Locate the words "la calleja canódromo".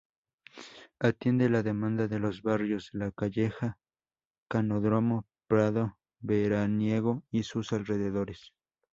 2.91-5.27